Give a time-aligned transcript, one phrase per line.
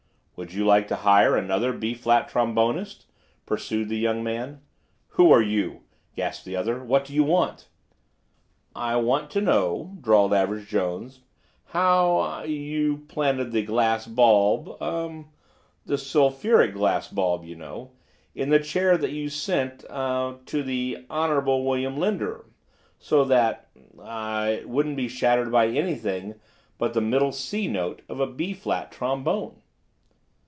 [0.37, 3.05] "Would you like to hire another B flat trombonist?"
[3.45, 4.61] pursued the young man.
[5.09, 5.83] "Who are you?"
[6.15, 6.83] gasped the other.
[6.83, 7.67] "What do you want?"
[8.75, 11.19] "I want to know," drawled Average Jones,
[11.65, 15.29] "how—er you planted the glass bulb—er—the
[15.99, 22.47] sulphuric acid bulb, you know—in the chair that you sent—er—to the Honorable William Linder,
[22.97, 26.33] so that—er—it wouldn't be shattered by anything
[26.79, 29.61] but the middle C note of a B flat trombone?"